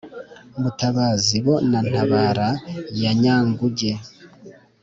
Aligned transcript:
mutabazi 0.61 1.37
bo 1.45 1.55
na 1.69 1.79
ntabara 1.89 2.47
ya 3.01 3.11
nyanguge! 3.21 3.91